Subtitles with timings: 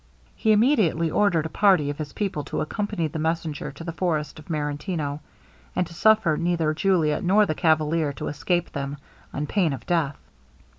[0.35, 4.39] He immediately ordered a party of his people to accompany the messenger to the forest
[4.39, 5.19] of Marentino,
[5.75, 8.97] and to suffer neither Julia nor the cavalier to escape them,
[9.31, 10.17] on pain of death.